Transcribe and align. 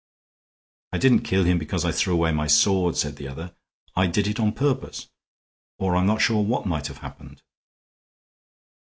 "I 0.93 0.97
didn't 0.97 1.21
kill 1.21 1.43
him 1.43 1.59
because 1.59 1.85
I 1.85 1.91
threw 1.91 2.15
away 2.15 2.31
my 2.31 2.47
sword," 2.47 2.97
said 2.97 3.17
the 3.17 3.27
other. 3.27 3.53
"I 3.95 4.07
did 4.07 4.25
it 4.25 4.39
on 4.39 4.51
purpose 4.51 5.07
or 5.77 5.95
I'm 5.95 6.07
not 6.07 6.23
sure 6.23 6.41
what 6.43 6.65
might 6.65 6.87
have 6.87 6.97
happened." 7.05 7.43